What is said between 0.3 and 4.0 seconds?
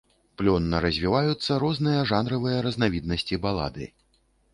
Плённа развіваюцца розныя жанравыя разнавіднасці балады.